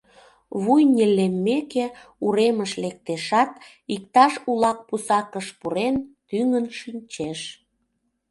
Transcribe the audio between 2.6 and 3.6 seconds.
лектешат,